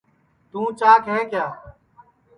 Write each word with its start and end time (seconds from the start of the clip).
توں 0.49 0.67
چاک 0.79 1.01
ہے 1.13 1.19
کیا 1.31 1.45